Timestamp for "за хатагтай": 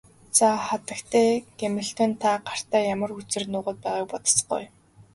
0.37-1.29